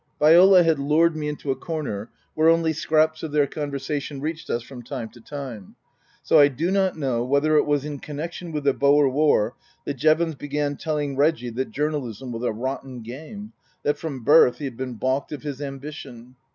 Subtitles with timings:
[0.17, 4.63] Viola had lured me into a corner where only scraps of their conversation reached us
[4.63, 5.75] from time to time.
[6.23, 9.53] So I do not know whether it was in connection with the Boer War
[9.85, 13.53] that Jevons began telling Reggie that journalism was a rotten game;
[13.83, 16.35] that from birth he had been baulked of his ambition.